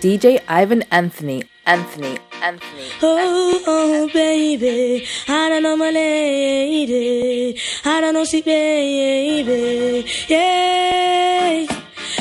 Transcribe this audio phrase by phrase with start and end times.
[0.00, 1.44] DJ Ivan Anthony.
[1.66, 2.18] Anthony.
[2.40, 2.88] Anthony.
[3.02, 7.60] Oh, oh, baby, I don't know my lady.
[7.84, 10.08] I don't know, see, baby.
[10.26, 11.66] Yeah.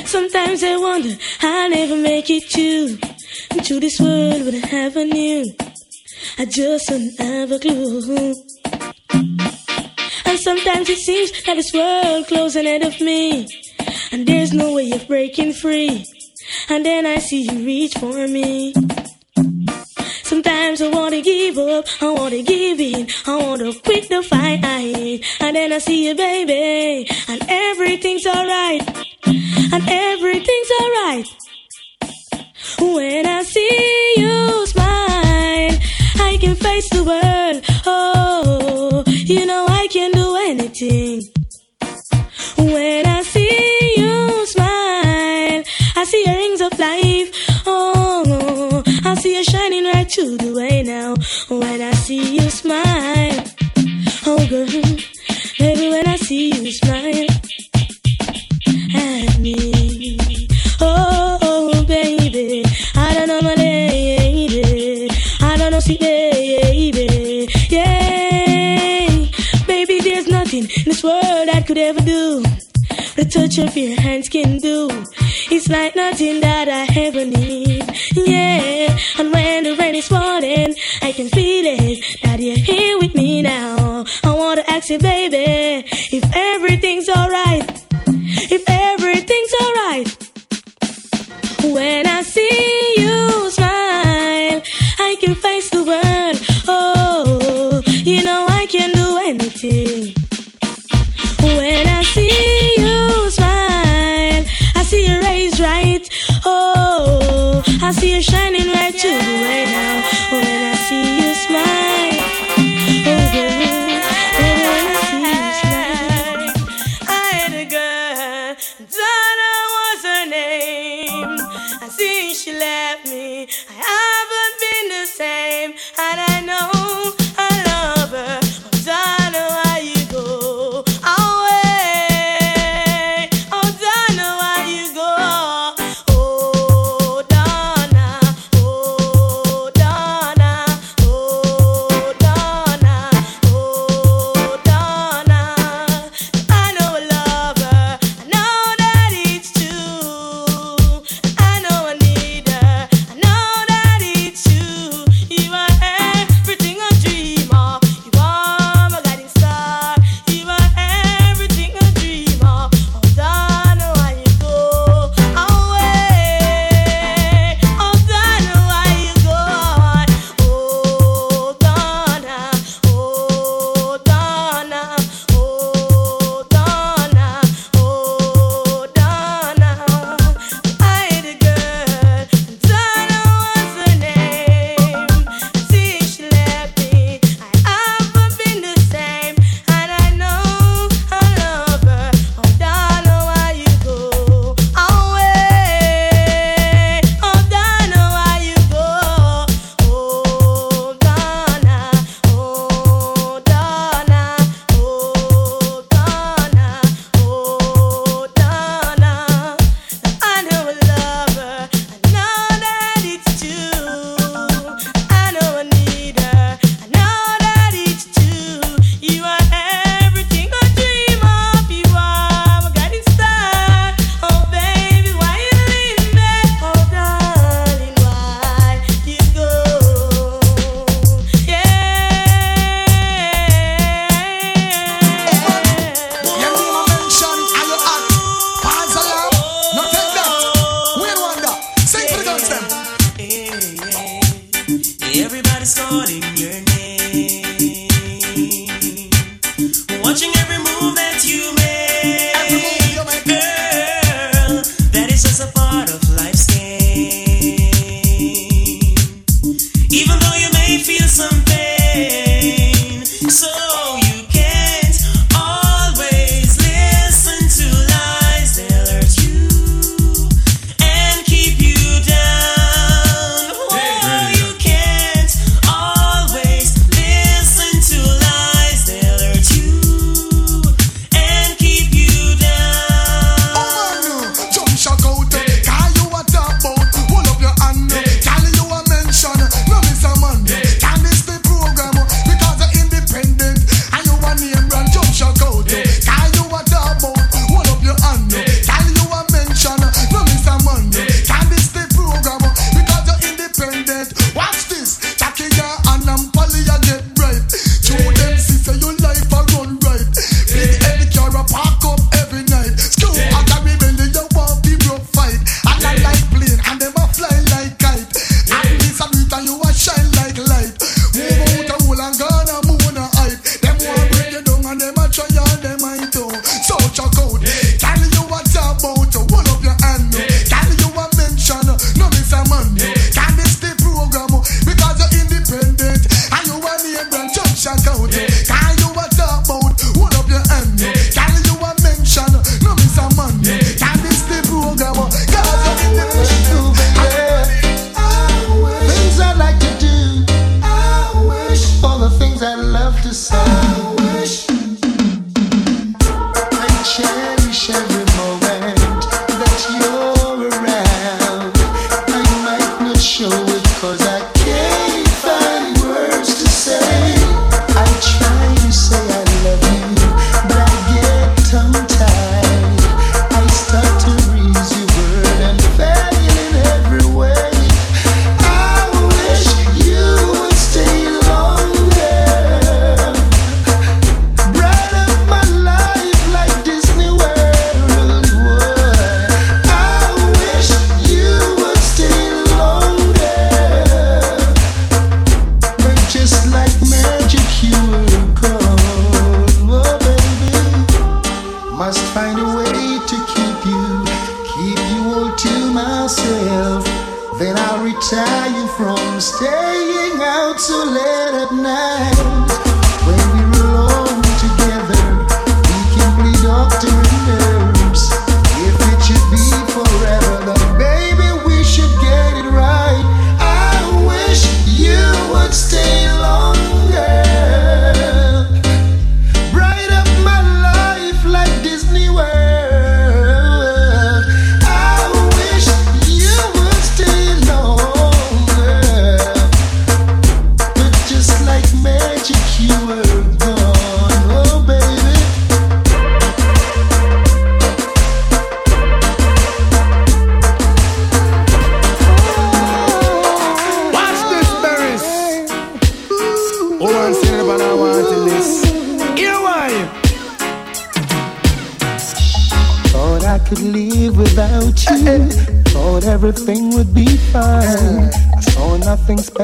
[0.03, 2.97] Sometimes I wonder I'll never make it to
[3.63, 5.45] to this world with a have knew.
[6.37, 8.35] I just don't have a clue.
[10.25, 13.47] And sometimes it seems that this world closing ahead of me,
[14.11, 16.03] and there's no way of breaking free.
[16.71, 18.73] And then I see you reach for me.
[20.23, 24.63] Sometimes I wanna give up, I wanna give in, I wanna quit the fight.
[24.63, 28.81] And then I see you, baby, and everything's alright,
[29.25, 31.27] and everything's alright.
[32.79, 35.77] When I see you smile,
[36.29, 37.63] I can face the world.
[37.85, 41.23] Oh, you know I can do anything.
[42.57, 43.08] When
[50.19, 51.15] through the way now.
[51.47, 53.43] When I see you smile,
[54.25, 54.65] oh girl,
[55.57, 57.27] baby, when I see you smile
[58.95, 60.47] at me.
[60.81, 62.63] Oh, oh, baby,
[62.95, 65.09] I don't know my lady.
[65.41, 67.47] I don't know, see, baby.
[67.69, 69.25] Yeah,
[69.67, 72.08] baby, there's nothing in this world I could ever.
[73.19, 74.87] The touch of your hands can do.
[75.51, 77.83] It's like nothing that I ever need.
[78.15, 83.13] Yeah, and when the rain is falling, I can feel it that you're here with
[83.15, 84.05] me now.
[84.23, 87.69] I wanna ask you, baby, if everything's alright.
[88.07, 90.07] If everything's alright.
[91.75, 92.78] When I see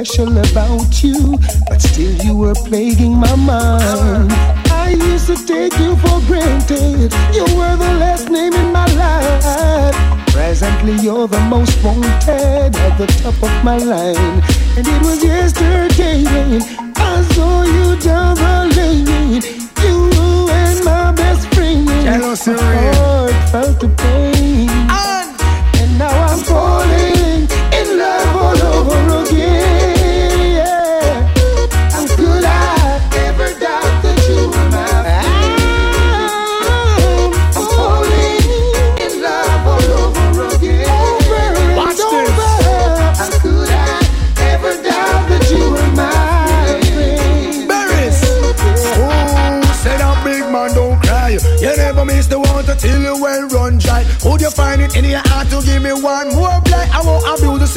[0.06, 1.38] special about you,
[1.68, 4.32] but still you were plaguing my mind.
[4.72, 7.12] I used to take you for granted.
[7.34, 9.96] You were the last name in my life.
[10.28, 14.44] Presently, you're the most wanted at the top of my line.
[14.78, 16.85] And it was yesterday when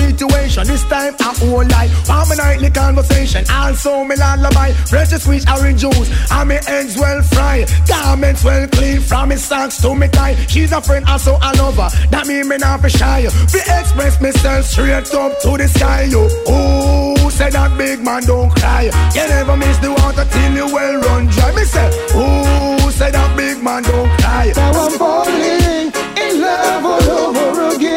[0.09, 0.67] situation.
[0.67, 1.89] This time I won't lie.
[2.09, 3.45] Want my nightly conversation.
[3.51, 4.73] Also me lullaby.
[4.91, 6.09] Fresh sweet orange juice.
[6.31, 7.69] And me eggs well fried.
[7.87, 9.01] Garments well clean.
[9.01, 10.35] From me socks to me tie.
[10.47, 11.89] She's a friend, also a lover.
[12.11, 13.27] That mean me not be shy.
[13.53, 16.03] Fi express myself straight up to the sky.
[16.05, 16.25] Yo.
[16.25, 18.85] Ooh, say that big man don't cry.
[19.15, 21.55] You never miss the water till you well run dry.
[21.55, 24.53] Me say, ooh, say that big man don't cry.
[24.57, 25.93] Now I'm falling
[26.25, 27.88] in love all over again.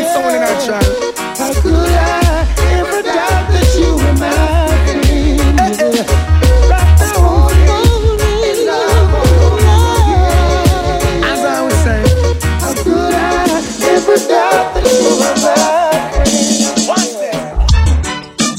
[0.00, 0.86] It's only natural.
[1.40, 2.46] How could I
[2.78, 4.78] ever doubt that you were mine?
[6.70, 9.58] Right now I'm in love all.
[11.30, 12.14] As I was saying,
[12.62, 13.26] How could I
[13.94, 16.88] ever doubt that you were mine?
[16.88, 17.38] watch this.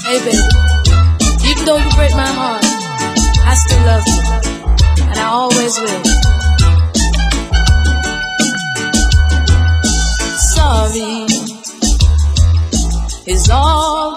[0.05, 0.43] Hey baby,
[1.49, 2.65] even though you break my heart,
[3.47, 4.21] I still love you,
[5.09, 6.08] and I always will.
[13.29, 14.08] Is all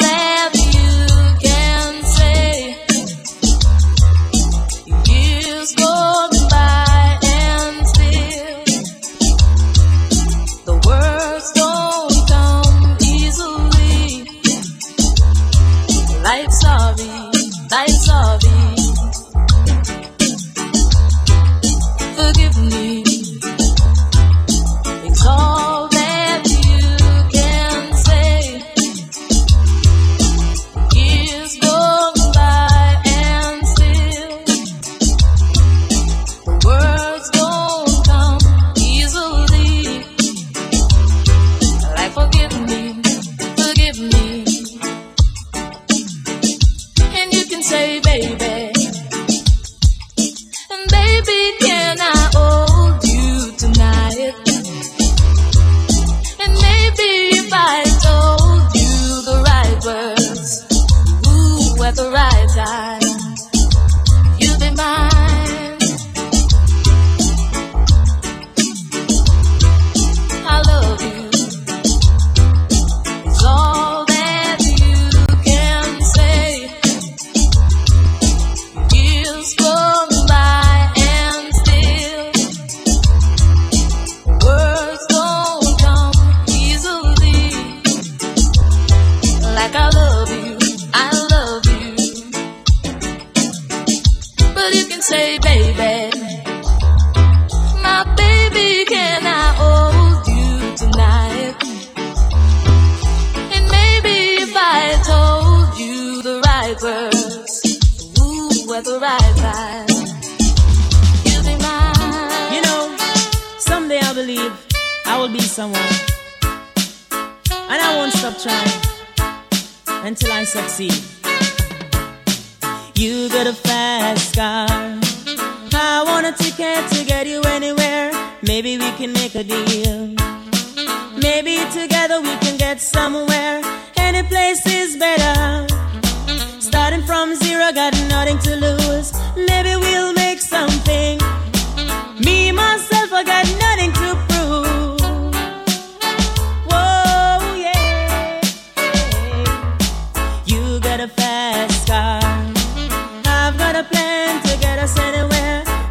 [47.62, 48.41] say, baby,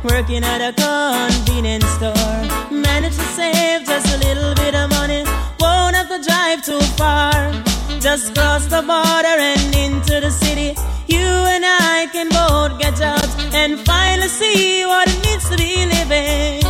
[0.04, 2.72] Working at a convenience store.
[2.72, 5.24] Manage to save just a little bit of money.
[5.60, 7.32] Won't have to drive too far.
[8.00, 10.76] Just cross the border and into the city.
[11.06, 11.20] You
[11.54, 16.64] and I can both get jobs and finally see what it means to be living.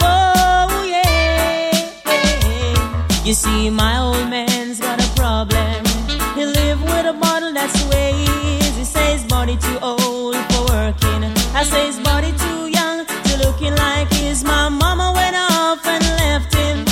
[0.00, 1.74] Whoa, yeah.
[3.24, 5.84] You see, my old man's got a problem.
[6.34, 8.74] He live with a bottle, that's the way he is.
[8.74, 11.37] He says body too old for working.
[11.54, 11.64] I
[12.32, 13.36] too young to
[13.76, 14.44] like his.
[14.44, 16.84] Mama went off and left him.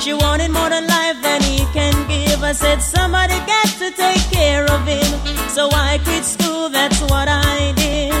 [0.00, 2.42] She wanted more than life than he can give.
[2.42, 5.06] I said somebody got to take care of him.
[5.48, 8.12] So I quit school, that's what I did.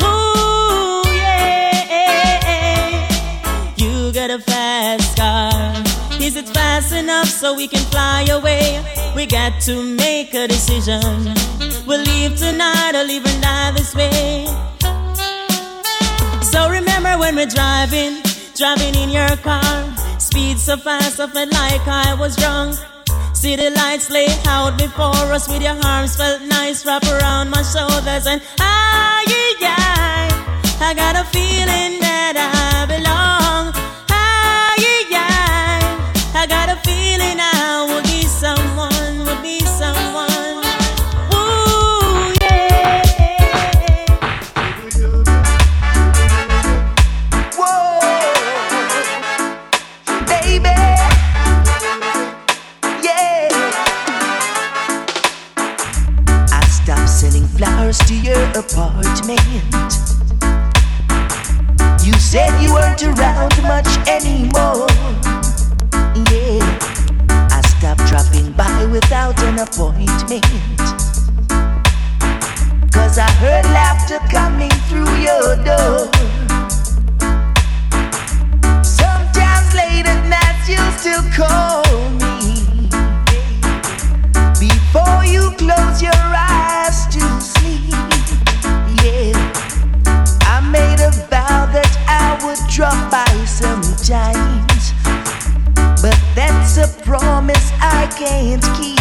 [0.00, 2.26] Woo, yeah.
[3.76, 5.82] You got a fast car.
[6.20, 8.82] Is it fast enough so we can fly away?
[9.14, 11.34] We got to make a decision.
[11.86, 14.46] We'll leave tonight or leave and die this way.
[16.40, 18.22] So remember when we're driving,
[18.56, 19.94] driving in your car.
[20.18, 22.78] Speed so fast, I felt like I was drunk.
[23.34, 28.26] City lights lay out before us with your arms felt nice wrap around my shoulders
[28.26, 29.26] and I,
[29.60, 30.30] yeah,
[30.80, 33.73] I got a feeling that I belong.
[57.94, 59.42] Flowers to your apartment.
[62.04, 64.86] You said you weren't around much anymore.
[66.30, 66.60] Yeah,
[67.50, 70.44] I stopped dropping by without an appointment.
[72.92, 76.10] Cause I heard laughter coming through your door.
[78.84, 81.84] Sometimes late at night you'll still call
[82.20, 82.88] me
[84.60, 87.53] Before you close your eyes to
[92.74, 94.92] drop by sometimes
[96.02, 98.98] But that's a promise I can't keep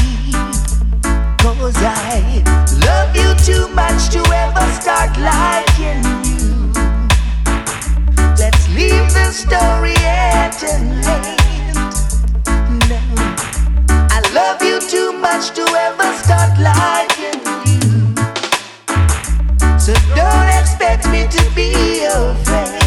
[1.41, 2.43] Cause I
[2.85, 6.71] love you too much to ever start liking you
[8.37, 11.75] Let's leave the story at an end.
[12.89, 13.01] No,
[14.11, 17.81] I love you too much to ever start liking you.
[19.79, 22.82] So don't expect me to be your friend.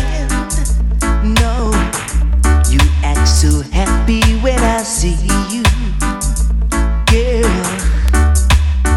[4.46, 5.18] When I see
[5.50, 5.64] you,
[7.10, 7.50] girl.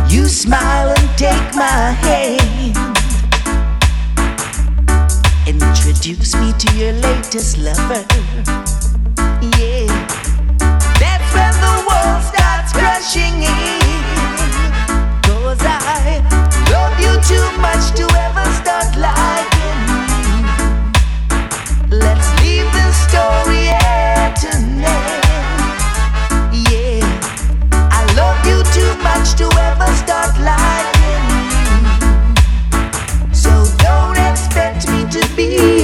[0.08, 2.78] You smile and take my hand.
[5.48, 8.06] Introduce me to your latest lover.
[9.58, 9.90] Yeah.
[11.02, 14.04] That's when the world starts crashing in.
[15.26, 16.22] Cause I
[16.74, 19.82] love you too much to ever start liking
[20.14, 20.38] you.
[22.06, 25.29] Let's leave the story at an.
[29.20, 31.66] Much to ever start liking you.
[33.34, 35.79] So don't expect me to be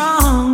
[0.00, 0.49] Ooh.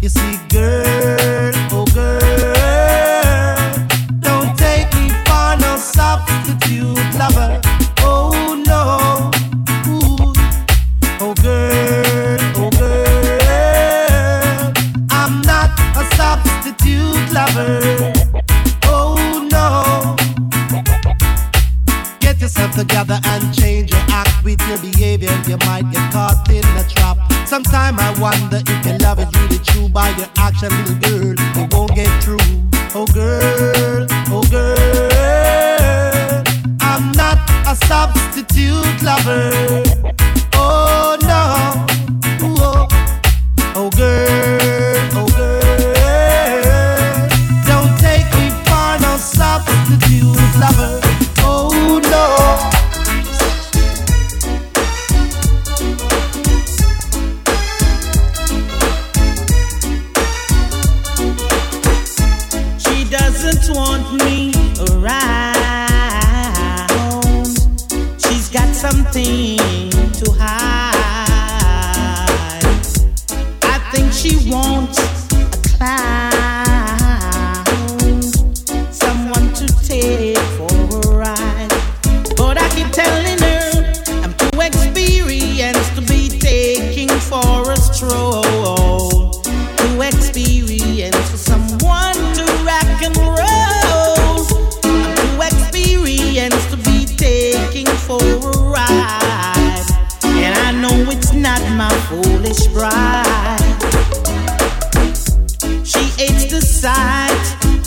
[0.00, 2.20] You see, girl, oh girl,
[4.20, 7.60] don't take me for no substitute lover.
[8.00, 9.30] Oh no,
[11.20, 14.72] oh girl, oh girl,
[15.10, 18.12] I'm not a substitute lover.
[18.84, 20.16] Oh no,
[22.20, 25.36] get yourself together and change your act with your behavior.
[25.48, 26.97] You might get caught in a trap.
[27.58, 31.34] Sometimes I wonder if your love is really true by your action, little girl.
[31.56, 32.38] It won't get through.
[32.94, 36.44] Oh girl, oh girl.
[36.80, 40.07] I'm not a substitute lover.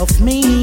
[0.02, 0.61] of me.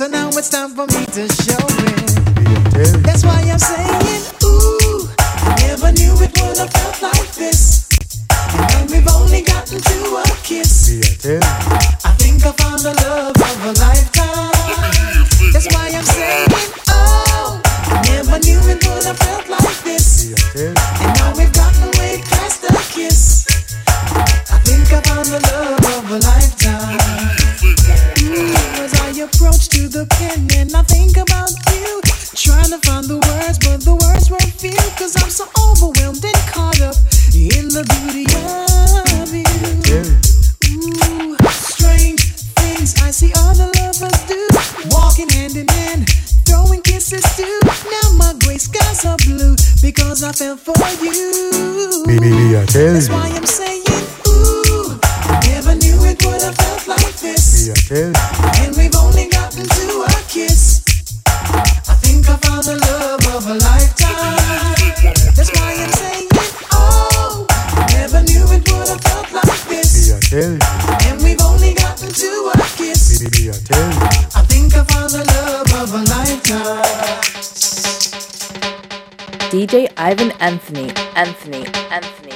[0.00, 1.29] So now it's time for me to
[53.00, 53.82] That's why I'm saying,
[54.28, 55.00] ooh,
[55.48, 57.70] never knew it would have felt like this.
[57.70, 58.12] I tell
[58.60, 60.84] And we've only gotten to a kiss.
[61.88, 64.36] I think I found the love of a lifetime.
[65.32, 66.28] That's why I'm saying,
[66.72, 67.46] oh,
[67.88, 70.12] never knew it would have felt like this.
[70.12, 70.58] I tell
[71.08, 73.16] And we've only gotten to a kiss.
[73.16, 73.92] Baby, I tell
[74.36, 77.40] I think I found the love of a lifetime.
[79.50, 82.29] DJ Ivan Anthony, Anthony, Anthony,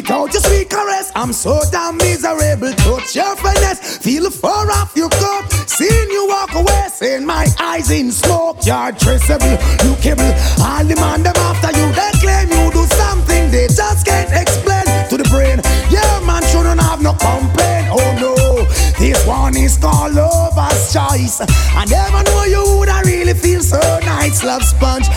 [0.00, 2.72] Without your sweet caress, I'm so damn miserable.
[2.72, 5.52] Touch your finesse, feel fur off your cup.
[5.68, 8.64] Seeing you walk away, seeing my eyes in smoke.
[8.64, 10.32] You're traceable, lookable.
[10.64, 14.86] All the man them after you, they claim you do something they just can't explain
[15.10, 15.60] to the brain.
[15.90, 17.88] Yeah, man shouldn't have no complaint.
[17.92, 18.64] Oh no,
[18.98, 21.42] this one is called Lover's Choice.
[21.76, 25.08] I never knew you would I really feel so nice, love sponge.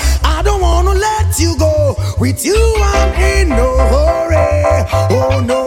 [2.19, 4.85] With you, I'm in no hurry.
[5.09, 5.65] Oh no,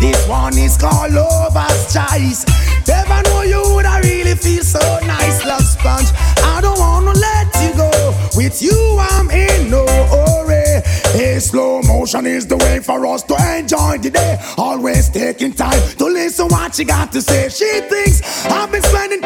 [0.00, 2.44] this one is called Lover's Choice.
[2.88, 6.08] Never know you would I really feel so nice, love sponge.
[6.38, 8.14] I don't wanna let you go.
[8.36, 10.82] With you, I'm in no hurry.
[11.12, 14.38] Hey, slow motion is the way for us to enjoy the day.
[14.56, 17.48] Always taking time to listen what she got to say.
[17.48, 19.21] She thinks I've been spending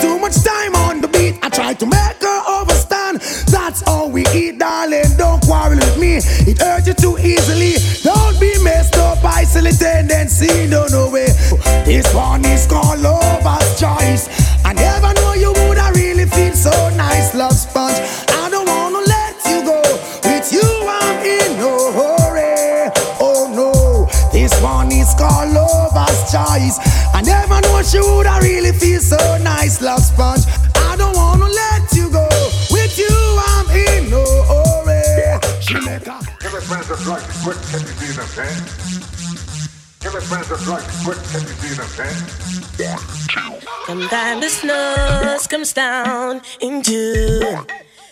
[6.58, 6.66] me.
[6.86, 7.74] It too easily.
[8.02, 10.66] Don't be messed up by silly tendency.
[10.68, 11.26] No, no way.
[11.84, 14.28] This one is called Lover's Choice.
[14.64, 17.98] I never know you would I really feel so nice, love sponge.
[18.28, 19.82] I don't wanna let you go.
[20.24, 22.90] With you, I'm in no hurry.
[23.20, 26.78] Oh no, this one is called Lover's Choice.
[27.14, 30.46] I never know she would I really feel so nice, love sponge.
[36.66, 38.58] Friends a drug, quick, can you see them, man?
[40.02, 42.16] Give it friends a drug, quick, can you see them, man?
[43.86, 47.66] Sometimes the snow comes down in June.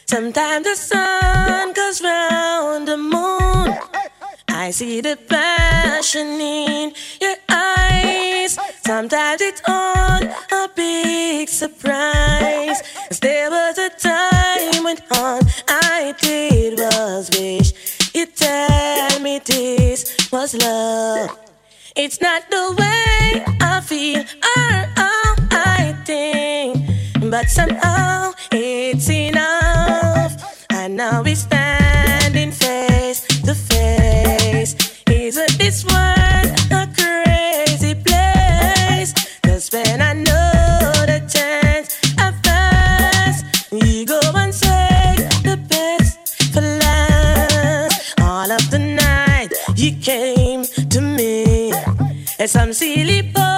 [0.06, 3.76] Sometimes the sun goes round the moon.
[4.48, 8.56] I see the passion in your eyes.
[8.86, 12.82] Sometimes it's on a big surprise.
[13.08, 17.72] 'Cause there was a time when all I did was wish
[18.14, 21.36] you tell me this was love.
[21.96, 30.66] It's not the way I feel or how I think, but somehow it's enough.
[30.70, 34.76] And now we're standing face to face.
[35.10, 36.03] Isn't this world
[52.46, 53.53] some silly boy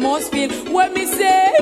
[0.00, 1.52] must feel when me say,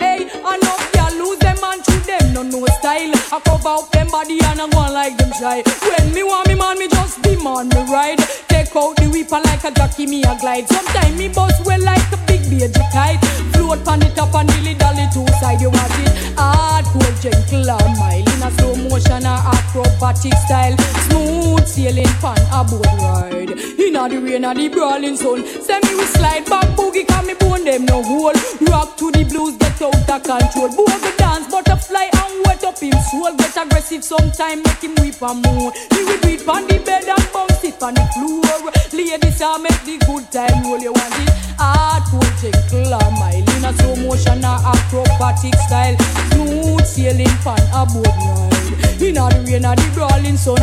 [0.00, 3.14] hey, I know ya lose them and treat them no no style.
[3.30, 5.62] I cover up them body and I go on like them shy.
[5.86, 8.18] When me want me man, me just demand me ride.
[8.48, 10.68] Take out the whipper like a jockey, me a glide.
[10.68, 13.22] Sometimes me bust well like a big baby kite.
[13.54, 15.60] Float pan it up and dilly dally two side.
[15.60, 20.76] You want it hardcore, gentle or mild in a slow motion or acrobatic style.
[21.08, 23.50] Smooth sailing pan a boat ride.
[23.50, 25.44] In a the rain or the brawling sun.
[25.62, 28.38] Send me we slide back boogie, can me bone them no hole.
[28.70, 30.68] Rock to the blues, get out of control.
[30.70, 33.34] Boogie dance, butterfly and wet up him soul.
[33.36, 35.72] Get aggressive sometime, make him weep and moan.
[35.90, 38.70] He will beat on the bed and bounce it on the floor.
[38.92, 40.78] Ladies, I make the good time roll.
[40.78, 41.28] You want it
[41.58, 45.96] hardcore, gentle or mild in a slow motion or acrobatic style.
[46.32, 49.02] Smooth sailing pan a boat ride.
[49.02, 50.58] In a the rain or the brawling sun.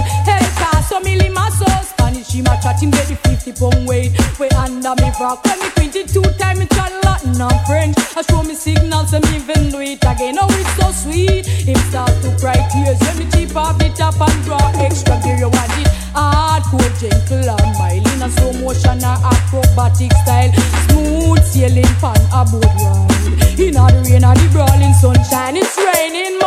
[0.86, 4.12] Hey, Caso Millie Maso, Spanish him a chat him get the 50 pound weight.
[4.40, 7.96] We under me rock when me 22 time me chat Latin and French.
[8.16, 10.38] I show me signals and me even do it again.
[10.40, 11.46] Oh, it's so sweet.
[11.46, 15.38] Him start to cry tears when me cheap off the top and draw extra gear.
[15.38, 20.52] You want it hardcore, gentle and mild in a slow motion or acrobatic style.
[20.88, 23.60] Smooth sailing pan a boat ride.
[23.60, 26.40] In a the rain or the brawling sunshine, it's raining,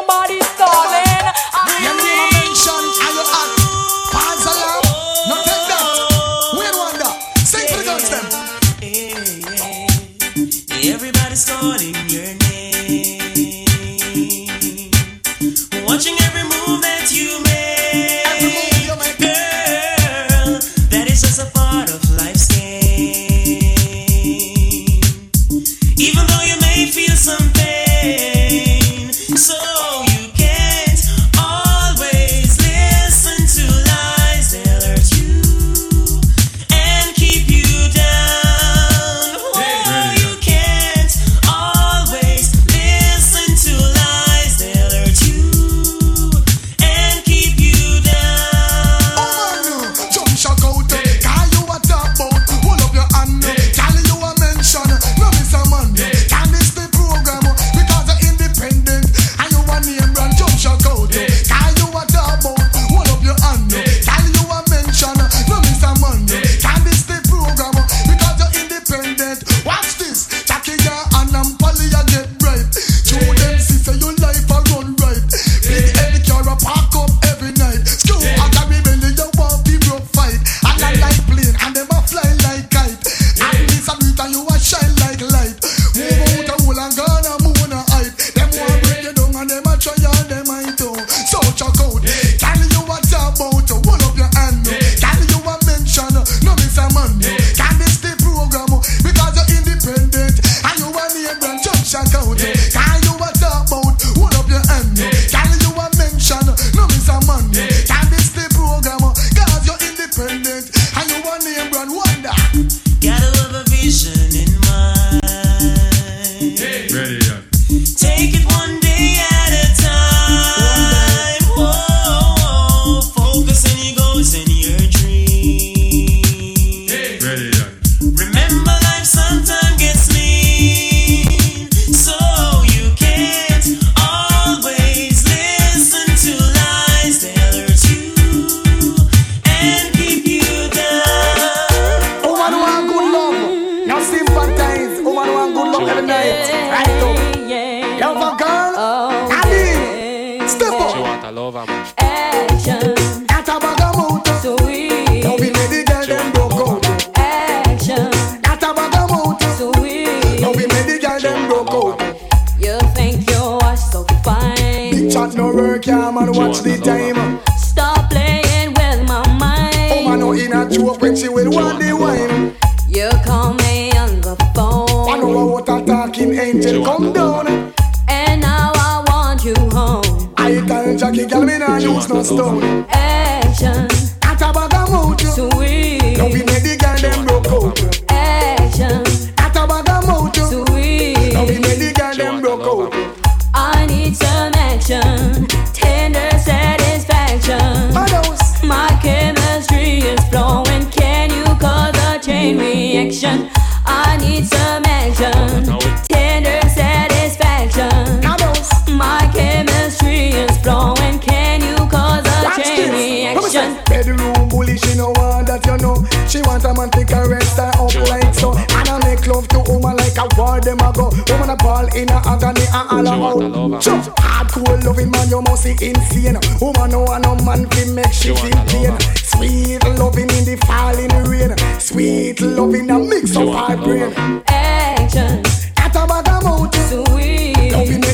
[216.28, 218.52] She want a man to caress her up like so.
[218.52, 221.08] And I make love to woman like a war them a go.
[221.08, 223.80] Woman a ball in a agony and all out.
[223.80, 226.36] Chop hardcore loving man, you must be insane.
[226.60, 228.92] Woman know want no man to make she feel pain.
[229.16, 231.56] Sweet loving in the falling rain.
[231.80, 234.12] Sweet loving a mix of her brain.
[234.48, 235.42] Action.
[235.76, 236.76] Atabagamoto.
[236.90, 237.72] Sweet.
[237.72, 238.07] Loving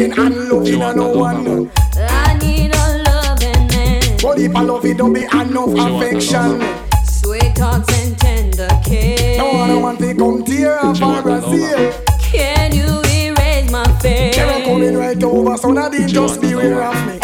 [0.00, 1.70] pain and loving and no one.
[1.96, 4.18] I need a loving man.
[4.22, 6.60] But if I love it, don't be enough affection.
[7.04, 9.38] Sweet talks and tender care.
[9.38, 11.92] No I don't want to come tear up our Brazil.
[12.20, 14.34] Can you erase my face?
[14.34, 15.56] Can I come in right over?
[15.58, 17.19] So that they just beware of me.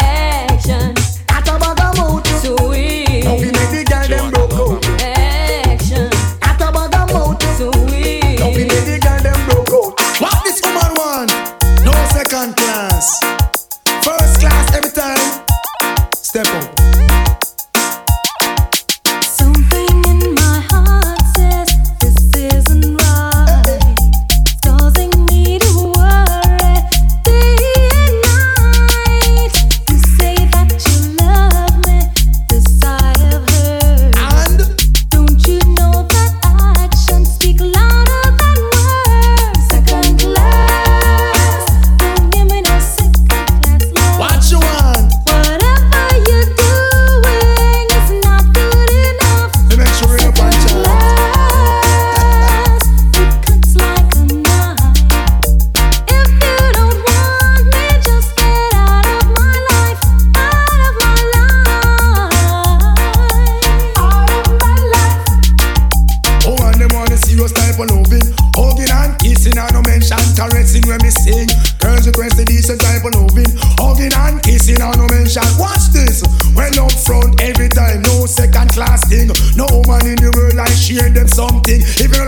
[75.27, 75.59] essential.
[75.59, 76.23] Watch this.
[76.55, 79.27] When up front every time, no second class thing.
[79.55, 81.81] No woman in the world I share them something.
[81.99, 82.23] If you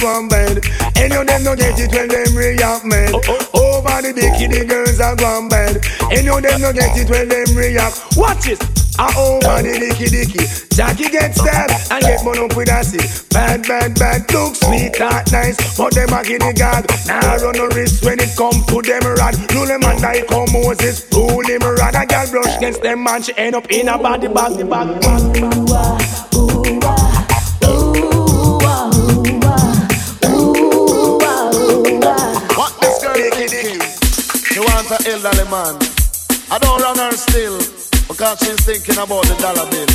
[0.00, 0.64] gone bad.
[0.96, 3.12] And you them no get it when them react mad.
[3.14, 3.78] Oh, oh.
[3.78, 5.84] Over the dicky, the girls are gone bad.
[6.10, 8.16] And you them no get it when them react.
[8.16, 8.62] Watch it.
[8.98, 10.42] I over the dicky dicky.
[10.74, 13.06] Jackie gets stabbed and get mono up with acid.
[13.30, 14.26] Bad, bad, bad.
[14.32, 15.58] Look sweet, not nice.
[15.78, 16.86] But them a guinea god.
[17.06, 19.34] Now nah, run no risk when it come to them rod.
[19.54, 21.06] Rule them and die come Moses.
[21.14, 21.94] Rule them rod.
[21.94, 23.22] A gal brush against them man.
[23.22, 24.58] She end up in a body bag.
[24.68, 26.97] Bag, bag, bag, bag.
[35.36, 35.76] Man.
[36.50, 37.58] I don't run her still
[38.08, 39.86] because she's thinking about the dollar bill.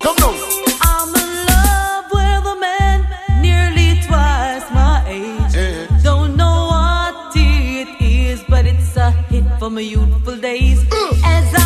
[0.00, 0.34] Come now.
[0.82, 3.06] I'm in love with a man
[3.42, 5.54] nearly twice my age.
[5.56, 5.86] Eh.
[6.02, 10.80] Don't know what it is, but it's a hit from my youthful days.
[10.90, 11.14] Uh.
[11.24, 11.61] As I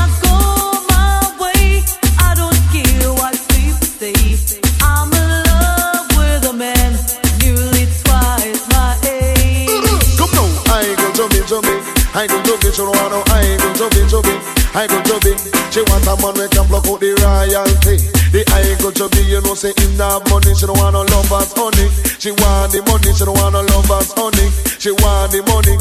[11.47, 11.74] chubby.
[12.14, 13.22] I go chubby she don't wanna.
[13.30, 14.34] I go chubby chubby.
[14.74, 15.32] I go chubby.
[15.70, 17.97] She want a man we can block out the royalty.
[18.34, 21.55] The I go chubby, you know say in that money she don't want no lovers
[21.55, 21.86] honey.
[22.18, 24.51] She want the money, she don't want no lovers honey.
[24.82, 25.78] She want the money.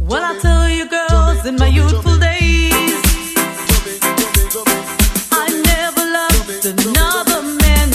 [0.00, 3.34] Well, I tell you, girls, in my youthful days,
[5.32, 7.90] I never loved another man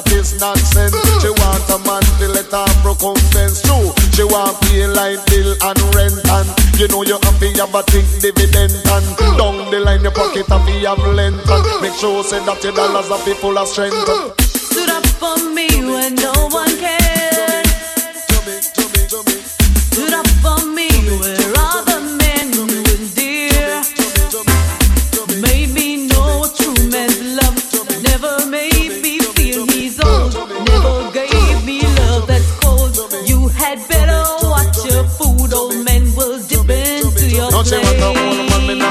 [0.00, 0.96] that is nonsense.
[1.20, 3.60] She want a man to let her recompense.
[3.62, 6.48] True, she want pay light bill and rent and
[6.80, 10.46] you know you have to have a think dividend and down the line your pocket
[10.48, 13.96] have to have length and make sure say that your dollars are full of strength.
[14.40, 16.99] Stood up for me when no one cared.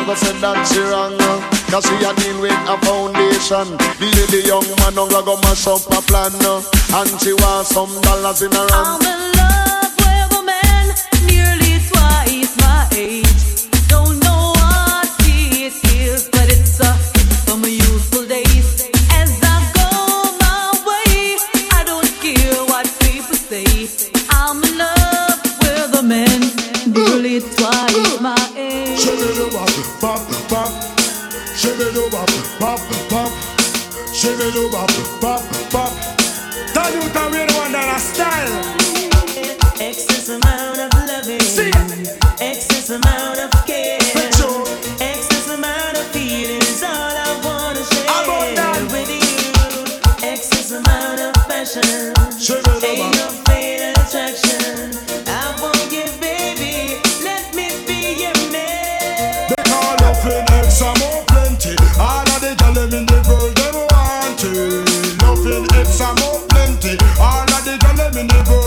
[0.10, 1.14] Go say that she wrong.
[1.70, 3.78] Cause she a deal with a foundation.
[4.02, 6.34] The lady young man don't go mash up a plan.
[6.98, 8.90] And she want some dollars in her hand.
[8.90, 10.86] I'm in love with a man
[11.30, 13.70] nearly twice my age.
[13.88, 14.19] Don't
[66.00, 66.96] Some more plenty.
[67.20, 68.59] All of the them in the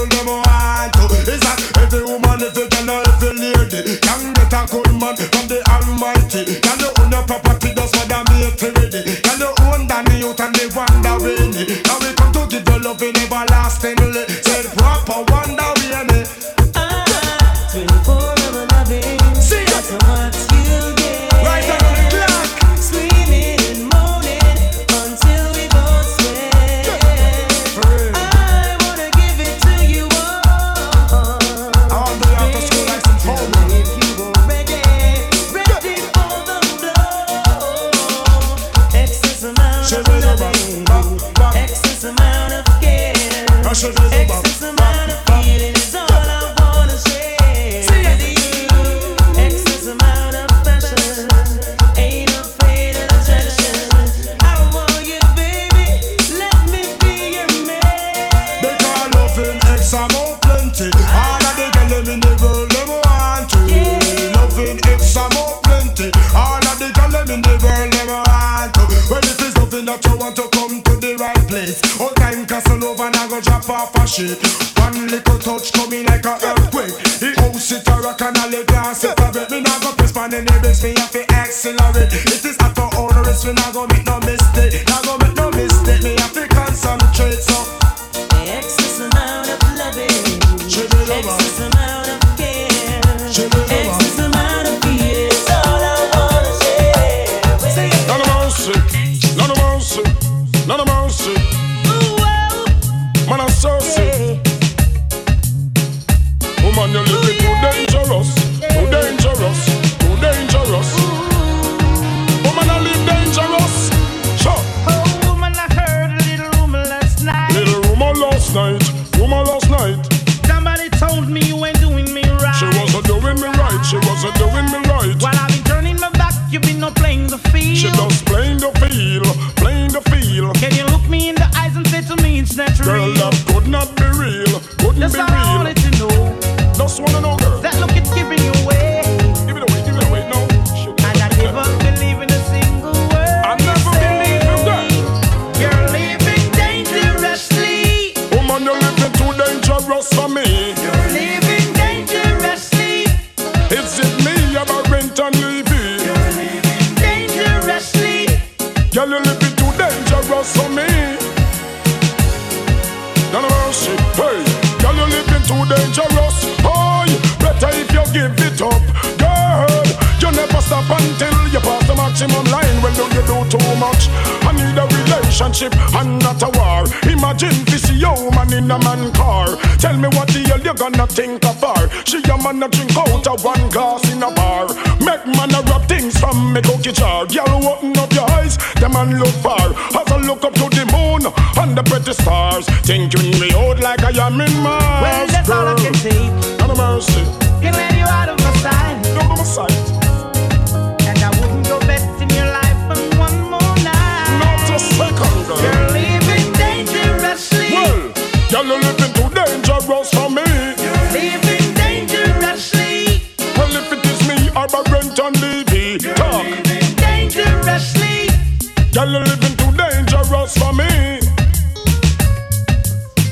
[219.02, 221.18] Girl, you're living too dangerous for me.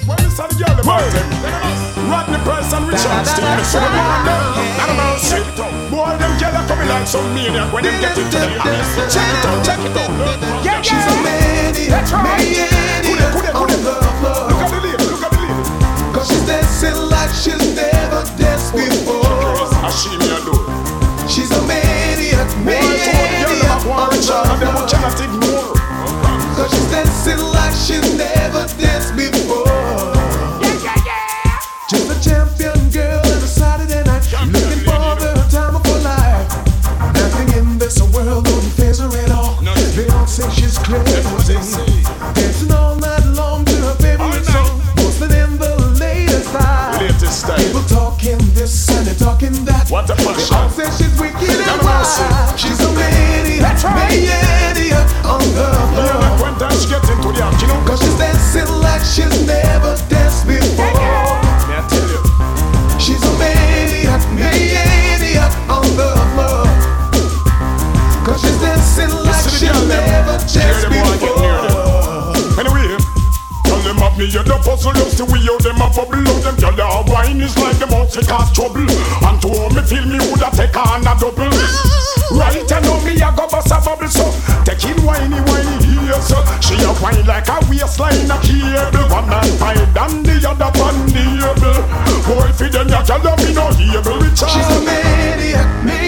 [0.03, 1.31] Well, girl, about them.
[2.11, 4.43] Rodney Price and Richard Stevens, so the one them,
[4.83, 5.47] and I'm sick.
[5.87, 9.14] Boy, them girl are coming like some maniac when them get into the honest.
[9.14, 10.11] Check it out, check it out.
[10.66, 14.51] Yeah, She's a maniac, maniac on the floor.
[14.51, 15.55] Look at the lady, look at the lady.
[16.11, 19.23] Cause she's dancing like she's never danced before.
[19.87, 20.31] I see me.
[21.31, 23.31] She's a maniac, maniac
[23.87, 24.89] on the floor.
[24.89, 25.31] cannot ignore.
[25.31, 25.39] Cause she's
[27.25, 29.66] dancing like she's never danced before.
[30.62, 31.59] Yeah, yeah, yeah.
[31.89, 36.49] Just a champion girl on a Saturday night, looking for the time of her life.
[37.14, 39.61] Nothing in this world won't phase her at all.
[39.95, 42.03] They all say she's crazy.
[42.35, 47.01] Dancing all night long to her favorite song, mostly in the latest style.
[47.03, 47.59] Latest style.
[47.59, 49.91] People talking this and they're talking that.
[49.91, 52.59] What a They all say she's wicked and wild.
[52.59, 52.80] She's
[56.81, 57.76] she get into the act, you know.
[57.85, 60.89] Cause she's dancing like she's never danced before.
[61.68, 62.20] May I tell you?
[62.97, 66.64] She's a maniac, maniac on the floor.
[68.24, 71.61] Cause she's dancing like she's never danced all before.
[72.57, 72.97] Anyway,
[73.68, 76.41] tell them up me hear the puzzle just the way how them a bubble up
[76.45, 78.89] them girl their wine is like them out to cause trouble.
[78.89, 81.53] And to how me feel me woulda take on a double.
[82.33, 84.30] Right and now me a go bust a bubble so
[86.71, 89.09] she a whine like a waistline a cable.
[89.11, 91.83] One man find and the other one the able.
[92.27, 95.99] Boy fi them ya tell me no able She's a maniac, maniac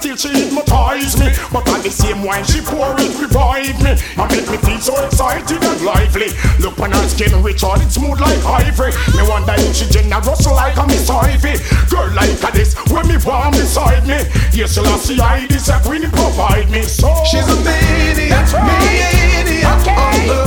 [0.00, 1.28] until she hypnotize me.
[1.52, 3.92] But at the same wine, she pour it, revive me.
[4.16, 6.32] And make me feel so excited and lively.
[6.58, 8.96] Look on her skin, rich on it, smooth like ivory.
[9.12, 11.60] Me wonder if she generous like a Miss Ivy.
[11.92, 14.24] Girl like a this, when me warm beside me.
[14.56, 16.82] Yes, she'll see I this a queen provide me.
[16.82, 20.40] So She's a maniac, maniac on the.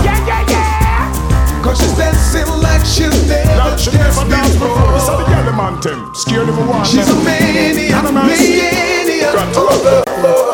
[0.00, 1.60] Yeah, yeah, yeah.
[1.60, 4.92] Cause she's dancing like she's never Like she danced never danced before.
[4.96, 5.44] This is the before.
[5.92, 6.14] girl.
[6.14, 6.84] Scared of a one.
[6.84, 8.93] She's a maniac, maniac
[9.38, 10.52] on the floor.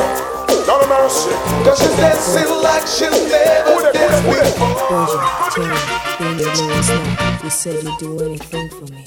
[0.67, 1.31] Not a mercy.
[1.65, 5.07] Cause she's dancing like she's never danced before.
[5.51, 9.05] Tell me, in your last night, you said you'd do anything for me.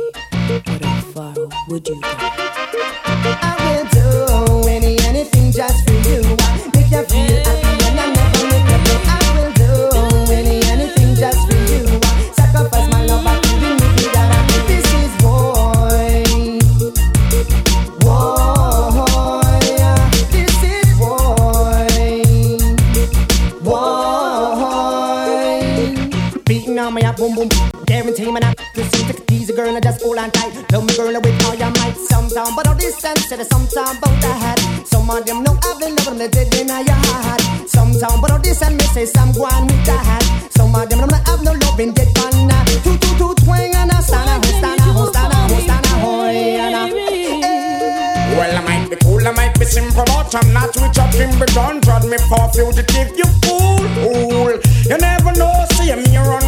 [0.65, 1.33] But how far
[1.69, 2.82] would you go?
[33.01, 34.59] Time said sometime about that.
[34.85, 37.41] Some of them know I've been loving me dead in your heart.
[37.67, 40.23] Sometime but this time me say some go on with that.
[40.51, 42.47] Some of them I have no loving dead man.
[42.83, 46.63] Two two two twang and a stand a stand a stand a stand a hoy
[46.63, 47.13] and a.
[48.39, 51.31] Well, I might be cool, I might be simple, but I'm not rich up in
[51.37, 51.81] the gun.
[51.81, 54.55] Trod me for fugitive, you fool, fool.
[54.87, 56.42] You never know, see me run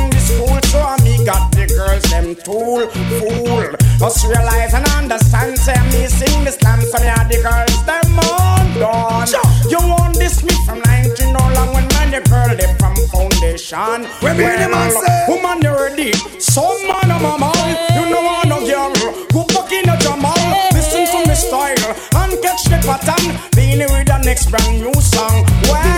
[2.43, 3.65] tool, fool.
[3.99, 8.67] Just realize and understand, say me sing the slam, so me the girls, them on
[8.79, 9.27] gone.
[9.69, 14.03] You want this me from 19 no long when man, the girl, they from foundation.
[14.19, 15.25] Where me the man say?
[15.27, 16.11] Woman, you ready?
[16.39, 18.93] Some man, I'm a man, you know I no girl.
[19.31, 20.35] Go back in a Jamal,
[20.73, 21.87] listen to me style
[22.19, 23.35] and catch the pattern.
[23.55, 25.45] Beanie with the next brand new song.
[25.71, 25.94] Well,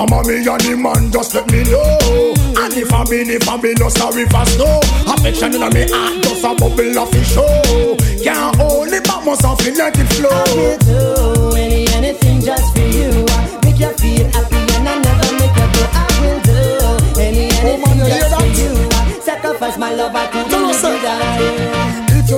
[0.00, 2.32] From a me and the man, just let me know.
[2.56, 4.80] And if I be if I be no sorry for snow.
[5.04, 7.44] Affection in me heart, just a bubble of a show.
[7.44, 8.00] Oh.
[8.24, 10.32] Can't hold it, but must have let it flow.
[10.32, 13.12] I will do any anything just for you.
[13.60, 15.84] Make you feel happy and I never make you go.
[15.92, 18.72] I will do any oh, anything just for you.
[19.20, 20.64] Sacrifice my love, I could do
[21.04, 21.79] die.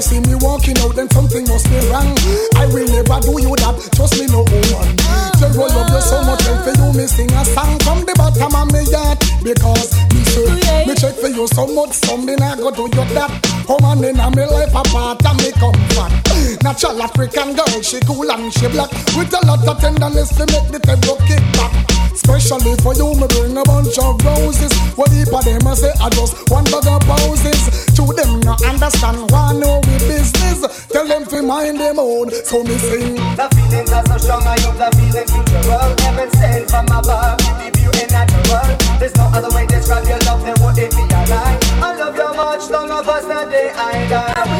[0.02, 2.10] You see me walking out, then something must be wrong.
[2.58, 3.78] I will never do you that.
[3.94, 4.90] Trust me, no one.
[5.38, 6.90] Tell you love you so much, help for you.
[6.98, 9.81] Me sing a song from the bottom of my heart because
[11.42, 11.92] you so much.
[11.92, 13.30] Something I go do you that.
[13.68, 16.12] Oh man, in a me life apart and me comfort.
[16.62, 20.68] Natural African girl, she cool and she black with a lot of tenderness to make
[20.70, 21.72] the table kick back.
[22.12, 24.72] Especially for you, me bring a bunch of roses.
[24.94, 27.90] What deep of them I say I just one bag of poses.
[27.98, 30.86] To them no understand why no we business.
[30.92, 32.30] Tell them to mind them own.
[32.30, 33.18] So me sing.
[33.34, 35.90] The feelings are so strong, I hope the feelings mutual.
[36.06, 38.68] Heaven sent from above, give you natural.
[39.00, 40.44] There's no other way to describe your love
[42.92, 44.51] of us the day I